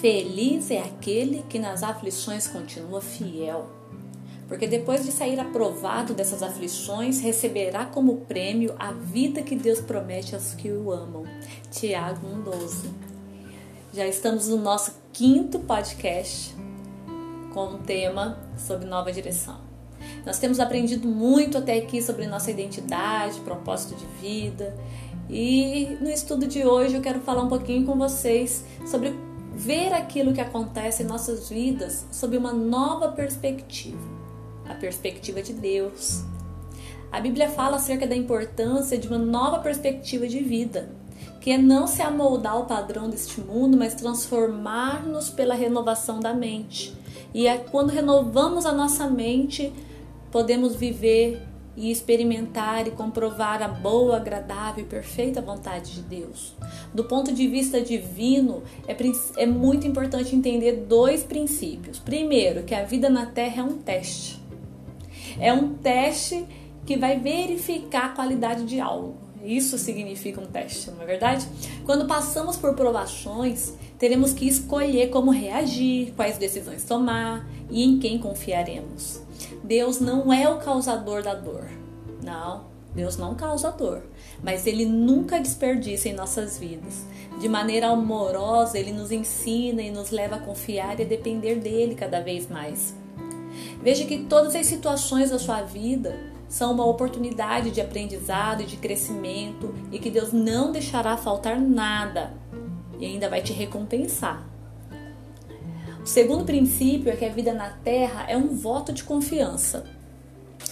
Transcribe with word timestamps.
Feliz 0.00 0.70
é 0.70 0.78
aquele 0.78 1.42
que 1.42 1.58
nas 1.58 1.82
aflições 1.82 2.46
continua 2.46 3.02
fiel, 3.02 3.68
porque 4.48 4.66
depois 4.66 5.04
de 5.04 5.12
sair 5.12 5.38
aprovado 5.38 6.14
dessas 6.14 6.42
aflições, 6.42 7.20
receberá 7.20 7.84
como 7.84 8.22
prêmio 8.22 8.74
a 8.78 8.92
vida 8.92 9.42
que 9.42 9.54
Deus 9.54 9.78
promete 9.78 10.34
aos 10.34 10.54
que 10.54 10.72
o 10.72 10.90
amam. 10.90 11.24
Tiago 11.70 12.26
1,12. 12.26 12.88
Já 13.92 14.06
estamos 14.06 14.48
no 14.48 14.56
nosso 14.56 14.94
quinto 15.12 15.58
podcast 15.58 16.56
com 17.52 17.74
o 17.74 17.78
tema 17.80 18.38
sobre 18.56 18.86
nova 18.86 19.12
direção. 19.12 19.60
Nós 20.24 20.38
temos 20.38 20.60
aprendido 20.60 21.06
muito 21.06 21.58
até 21.58 21.76
aqui 21.76 22.00
sobre 22.00 22.26
nossa 22.26 22.50
identidade, 22.50 23.38
propósito 23.40 23.94
de 23.96 24.06
vida. 24.18 24.74
E 25.28 25.98
no 26.00 26.08
estudo 26.08 26.46
de 26.46 26.64
hoje 26.66 26.94
eu 26.94 27.02
quero 27.02 27.20
falar 27.20 27.42
um 27.42 27.48
pouquinho 27.50 27.84
com 27.84 27.98
vocês 27.98 28.64
sobre 28.86 29.14
ver 29.60 29.92
aquilo 29.92 30.32
que 30.32 30.40
acontece 30.40 31.02
em 31.02 31.06
nossas 31.06 31.50
vidas 31.50 32.06
sob 32.10 32.34
uma 32.34 32.52
nova 32.52 33.08
perspectiva, 33.12 34.00
a 34.66 34.74
perspectiva 34.74 35.42
de 35.42 35.52
Deus. 35.52 36.22
A 37.12 37.20
Bíblia 37.20 37.50
fala 37.50 37.76
acerca 37.76 38.06
da 38.06 38.16
importância 38.16 38.96
de 38.96 39.06
uma 39.06 39.18
nova 39.18 39.58
perspectiva 39.58 40.26
de 40.26 40.38
vida, 40.38 40.88
que 41.42 41.50
é 41.50 41.58
não 41.58 41.86
se 41.86 42.00
amoldar 42.00 42.54
ao 42.54 42.64
padrão 42.64 43.10
deste 43.10 43.38
mundo, 43.40 43.76
mas 43.76 43.94
transformar-nos 43.94 45.28
pela 45.28 45.54
renovação 45.54 46.20
da 46.20 46.32
mente. 46.32 46.94
E 47.34 47.46
é 47.46 47.58
quando 47.58 47.90
renovamos 47.90 48.64
a 48.64 48.72
nossa 48.72 49.08
mente, 49.08 49.70
podemos 50.32 50.74
viver 50.74 51.46
e 51.76 51.90
experimentar 51.90 52.86
e 52.86 52.90
comprovar 52.90 53.62
a 53.62 53.68
boa, 53.68 54.16
agradável 54.16 54.84
e 54.84 54.86
perfeita 54.86 55.40
vontade 55.40 55.94
de 55.94 56.02
Deus. 56.02 56.54
Do 56.92 57.04
ponto 57.04 57.32
de 57.32 57.46
vista 57.46 57.80
divino, 57.80 58.62
é, 58.86 58.96
é 59.36 59.46
muito 59.46 59.86
importante 59.86 60.34
entender 60.34 60.84
dois 60.88 61.22
princípios. 61.22 61.98
Primeiro, 61.98 62.64
que 62.64 62.74
a 62.74 62.84
vida 62.84 63.08
na 63.08 63.26
Terra 63.26 63.62
é 63.62 63.64
um 63.64 63.78
teste. 63.78 64.40
É 65.38 65.52
um 65.52 65.74
teste 65.74 66.44
que 66.84 66.96
vai 66.96 67.18
verificar 67.18 68.06
a 68.06 68.08
qualidade 68.10 68.64
de 68.64 68.80
algo. 68.80 69.29
Isso 69.44 69.78
significa 69.78 70.40
um 70.40 70.46
teste, 70.46 70.90
não 70.90 71.02
é 71.02 71.06
verdade? 71.06 71.46
Quando 71.84 72.06
passamos 72.06 72.56
por 72.56 72.74
provações, 72.74 73.72
teremos 73.98 74.32
que 74.32 74.46
escolher 74.46 75.08
como 75.10 75.30
reagir, 75.30 76.12
quais 76.14 76.36
decisões 76.36 76.84
tomar 76.84 77.48
e 77.70 77.82
em 77.82 77.98
quem 77.98 78.18
confiaremos. 78.18 79.20
Deus 79.64 80.00
não 80.00 80.32
é 80.32 80.48
o 80.48 80.58
causador 80.58 81.22
da 81.22 81.34
dor. 81.34 81.68
Não, 82.22 82.66
Deus 82.94 83.16
não 83.16 83.34
causa 83.34 83.70
dor, 83.70 84.02
mas 84.42 84.66
Ele 84.66 84.84
nunca 84.84 85.40
desperdiça 85.40 86.08
em 86.08 86.12
nossas 86.12 86.58
vidas. 86.58 87.04
De 87.40 87.48
maneira 87.48 87.88
amorosa, 87.88 88.78
Ele 88.78 88.92
nos 88.92 89.10
ensina 89.10 89.80
e 89.80 89.90
nos 89.90 90.10
leva 90.10 90.36
a 90.36 90.40
confiar 90.40 90.98
e 90.98 91.02
a 91.04 91.06
depender 91.06 91.56
dele 91.56 91.94
cada 91.94 92.20
vez 92.20 92.48
mais. 92.48 92.94
Veja 93.82 94.04
que 94.04 94.24
todas 94.24 94.54
as 94.54 94.66
situações 94.66 95.30
da 95.30 95.38
sua 95.38 95.62
vida 95.62 96.18
são 96.50 96.72
uma 96.72 96.84
oportunidade 96.84 97.70
de 97.70 97.80
aprendizado 97.80 98.62
e 98.62 98.66
de 98.66 98.76
crescimento 98.76 99.72
e 99.92 100.00
que 100.00 100.10
Deus 100.10 100.32
não 100.32 100.72
deixará 100.72 101.16
faltar 101.16 101.58
nada 101.60 102.34
e 102.98 103.06
ainda 103.06 103.30
vai 103.30 103.40
te 103.40 103.52
recompensar. 103.52 104.44
O 106.02 106.06
segundo 106.06 106.44
princípio 106.44 107.10
é 107.10 107.16
que 107.16 107.24
a 107.24 107.30
vida 107.30 107.54
na 107.54 107.70
terra 107.70 108.26
é 108.28 108.36
um 108.36 108.48
voto 108.48 108.92
de 108.92 109.04
confiança. 109.04 109.86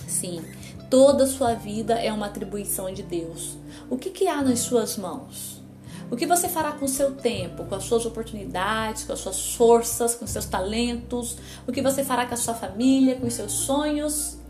Sim, 0.08 0.42
toda 0.90 1.24
a 1.24 1.28
sua 1.28 1.54
vida 1.54 1.94
é 1.94 2.12
uma 2.12 2.26
atribuição 2.26 2.92
de 2.92 3.04
Deus. 3.04 3.56
O 3.88 3.96
que, 3.96 4.10
que 4.10 4.26
há 4.26 4.42
nas 4.42 4.58
suas 4.58 4.96
mãos? 4.96 5.62
O 6.10 6.16
que 6.16 6.26
você 6.26 6.48
fará 6.48 6.72
com 6.72 6.86
o 6.86 6.88
seu 6.88 7.14
tempo, 7.14 7.66
com 7.66 7.74
as 7.74 7.84
suas 7.84 8.04
oportunidades, 8.04 9.04
com 9.04 9.12
as 9.12 9.20
suas 9.20 9.54
forças, 9.54 10.14
com 10.16 10.24
os 10.24 10.30
seus 10.30 10.46
talentos? 10.46 11.36
O 11.68 11.72
que 11.72 11.82
você 11.82 12.02
fará 12.02 12.26
com 12.26 12.34
a 12.34 12.36
sua 12.36 12.54
família, 12.54 13.14
com 13.14 13.26
os 13.26 13.34
seus 13.34 13.52
sonhos, 13.52 14.38
os 14.38 14.47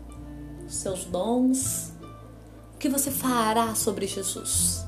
seus 0.69 1.03
dons? 1.05 1.91
O 2.75 2.77
que 2.77 2.87
você 2.87 3.11
fará 3.11 3.73
sobre 3.75 4.07
Jesus? 4.07 4.85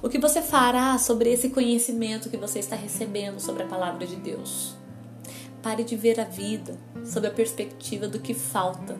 O 0.00 0.08
que 0.08 0.18
você 0.18 0.40
fará 0.40 0.96
sobre 0.96 1.30
esse 1.30 1.50
conhecimento 1.50 2.30
que 2.30 2.36
você 2.36 2.60
está 2.60 2.76
recebendo 2.76 3.40
sobre 3.40 3.64
a 3.64 3.66
palavra 3.66 4.06
de 4.06 4.16
Deus? 4.16 4.76
Pare 5.62 5.82
de 5.82 5.96
ver 5.96 6.20
a 6.20 6.24
vida 6.24 6.78
sob 7.04 7.26
a 7.26 7.32
perspectiva 7.32 8.06
do 8.06 8.20
que 8.20 8.32
falta 8.32 8.96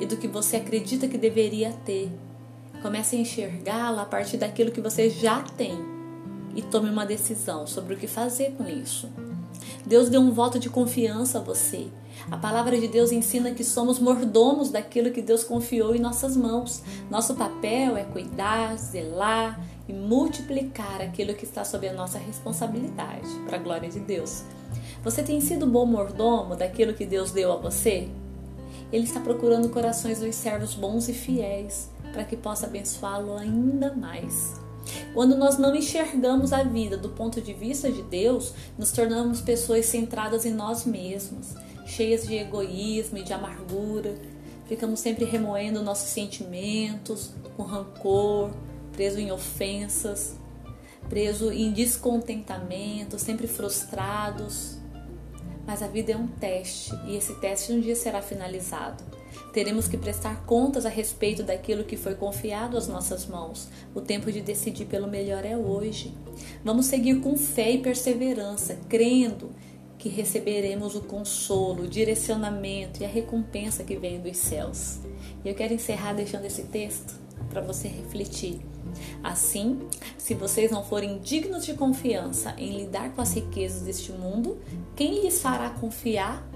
e 0.00 0.06
do 0.06 0.16
que 0.16 0.26
você 0.26 0.56
acredita 0.56 1.06
que 1.06 1.16
deveria 1.16 1.72
ter. 1.84 2.10
Comece 2.82 3.14
a 3.14 3.20
enxergá-la 3.20 4.02
a 4.02 4.06
partir 4.06 4.38
daquilo 4.38 4.72
que 4.72 4.80
você 4.80 5.08
já 5.08 5.40
tem 5.42 5.78
e 6.54 6.62
tome 6.62 6.90
uma 6.90 7.06
decisão 7.06 7.66
sobre 7.66 7.94
o 7.94 7.96
que 7.96 8.08
fazer 8.08 8.52
com 8.56 8.68
isso. 8.68 9.08
Deus 9.90 10.08
deu 10.08 10.20
um 10.20 10.30
voto 10.30 10.56
de 10.56 10.70
confiança 10.70 11.38
a 11.38 11.42
você. 11.42 11.88
A 12.30 12.36
palavra 12.36 12.78
de 12.78 12.86
Deus 12.86 13.10
ensina 13.10 13.50
que 13.50 13.64
somos 13.64 13.98
mordomos 13.98 14.70
daquilo 14.70 15.10
que 15.10 15.20
Deus 15.20 15.42
confiou 15.42 15.96
em 15.96 15.98
nossas 15.98 16.36
mãos. 16.36 16.80
Nosso 17.10 17.34
papel 17.34 17.96
é 17.96 18.04
cuidar, 18.04 18.76
zelar 18.76 19.60
e 19.88 19.92
multiplicar 19.92 21.02
aquilo 21.02 21.34
que 21.34 21.44
está 21.44 21.64
sob 21.64 21.88
a 21.88 21.92
nossa 21.92 22.18
responsabilidade, 22.18 23.28
para 23.44 23.56
a 23.56 23.60
glória 23.60 23.90
de 23.90 23.98
Deus. 23.98 24.44
Você 25.02 25.24
tem 25.24 25.40
sido 25.40 25.66
bom 25.66 25.84
mordomo 25.84 26.54
daquilo 26.54 26.94
que 26.94 27.04
Deus 27.04 27.32
deu 27.32 27.50
a 27.50 27.56
você? 27.56 28.08
Ele 28.92 29.02
está 29.02 29.18
procurando 29.18 29.70
corações 29.70 30.20
dos 30.20 30.36
servos 30.36 30.72
bons 30.72 31.08
e 31.08 31.12
fiéis 31.12 31.90
para 32.12 32.22
que 32.22 32.36
possa 32.36 32.66
abençoá-lo 32.66 33.36
ainda 33.36 33.92
mais. 33.92 34.60
Quando 35.12 35.36
nós 35.36 35.58
não 35.58 35.74
enxergamos 35.74 36.52
a 36.52 36.62
vida 36.62 36.96
do 36.96 37.08
ponto 37.08 37.40
de 37.40 37.52
vista 37.52 37.90
de 37.90 38.02
Deus, 38.02 38.54
nos 38.78 38.92
tornamos 38.92 39.40
pessoas 39.40 39.86
centradas 39.86 40.46
em 40.46 40.52
nós 40.52 40.84
mesmos, 40.84 41.54
cheias 41.86 42.26
de 42.26 42.36
egoísmo 42.36 43.18
e 43.18 43.22
de 43.22 43.32
amargura. 43.32 44.14
Ficamos 44.66 45.00
sempre 45.00 45.24
remoendo 45.24 45.82
nossos 45.82 46.10
sentimentos, 46.10 47.32
com 47.56 47.64
rancor, 47.64 48.52
preso 48.92 49.18
em 49.18 49.32
ofensas, 49.32 50.36
preso 51.08 51.50
em 51.50 51.72
descontentamento, 51.72 53.18
sempre 53.18 53.48
frustrados. 53.48 54.78
Mas 55.66 55.82
a 55.82 55.88
vida 55.88 56.12
é 56.12 56.16
um 56.16 56.26
teste 56.26 56.94
e 57.06 57.16
esse 57.16 57.34
teste 57.40 57.72
um 57.72 57.80
dia 57.80 57.96
será 57.96 58.22
finalizado. 58.22 59.09
Teremos 59.52 59.88
que 59.88 59.96
prestar 59.96 60.44
contas 60.44 60.86
a 60.86 60.88
respeito 60.88 61.42
daquilo 61.42 61.84
que 61.84 61.96
foi 61.96 62.14
confiado 62.14 62.76
às 62.76 62.86
nossas 62.88 63.26
mãos. 63.26 63.68
O 63.94 64.00
tempo 64.00 64.30
de 64.30 64.40
decidir 64.40 64.86
pelo 64.86 65.08
melhor 65.08 65.44
é 65.44 65.56
hoje. 65.56 66.14
Vamos 66.64 66.86
seguir 66.86 67.20
com 67.20 67.36
fé 67.36 67.72
e 67.72 67.78
perseverança, 67.78 68.78
crendo 68.88 69.50
que 69.98 70.08
receberemos 70.08 70.94
o 70.94 71.02
consolo, 71.02 71.84
o 71.84 71.88
direcionamento 71.88 73.02
e 73.02 73.04
a 73.04 73.08
recompensa 73.08 73.84
que 73.84 73.96
vem 73.96 74.18
dos 74.18 74.38
céus. 74.38 74.98
E 75.44 75.48
eu 75.48 75.54
quero 75.54 75.74
encerrar 75.74 76.14
deixando 76.14 76.46
esse 76.46 76.62
texto 76.62 77.20
para 77.50 77.60
você 77.60 77.86
refletir. 77.86 78.60
Assim, 79.22 79.80
se 80.16 80.34
vocês 80.34 80.70
não 80.70 80.82
forem 80.82 81.18
dignos 81.18 81.66
de 81.66 81.74
confiança 81.74 82.54
em 82.56 82.76
lidar 82.78 83.12
com 83.12 83.20
as 83.20 83.34
riquezas 83.34 83.82
deste 83.82 84.10
mundo, 84.12 84.58
quem 84.96 85.22
lhes 85.22 85.40
fará 85.40 85.70
confiar 85.70 86.48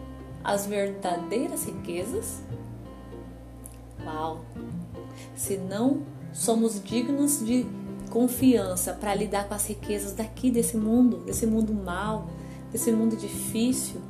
as 0.43 0.67
verdadeiras 0.67 1.65
riquezas? 1.65 2.43
Uau! 4.05 4.45
Se 5.37 5.57
não 5.57 6.03
somos 6.33 6.83
dignos 6.83 7.45
de 7.45 7.67
confiança 8.11 8.93
para 8.93 9.15
lidar 9.15 9.49
com 9.49 9.55
as 9.55 9.67
riquezas 9.67 10.13
daqui 10.13 10.51
desse 10.51 10.77
mundo, 10.77 11.19
desse 11.19 11.47
mundo 11.47 11.73
mal, 11.73 12.29
desse 12.71 12.93
mundo 12.93 13.17
difícil, 13.17 14.01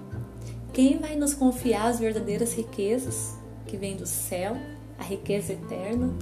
quem 0.72 0.99
vai 0.99 1.16
nos 1.16 1.34
confiar 1.34 1.87
as 1.87 2.00
verdadeiras 2.00 2.53
riquezas 2.53 3.34
que 3.66 3.77
vêm 3.77 3.97
do 3.97 4.06
céu, 4.06 4.56
a 4.99 5.03
riqueza 5.03 5.53
eterna? 5.53 6.12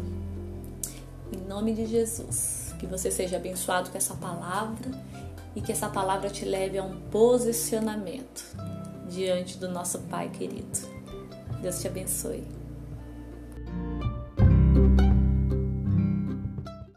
Em 1.33 1.49
nome 1.49 1.73
de 1.73 1.87
Jesus, 1.87 2.75
que 2.79 2.87
você 2.87 3.11
seja 3.11 3.37
abençoado 3.37 3.91
com 3.91 3.97
essa 3.97 4.15
palavra 4.15 4.91
e 5.57 5.61
que 5.61 5.73
essa 5.73 5.89
palavra 5.89 6.29
te 6.29 6.45
leve 6.45 6.79
a 6.79 6.85
um 6.85 7.01
posicionamento 7.11 8.45
diante 9.09 9.59
do 9.59 9.69
nosso 9.69 9.99
Pai 10.01 10.29
querido. 10.29 10.79
Deus 11.61 11.81
te 11.81 11.89
abençoe. 11.89 12.62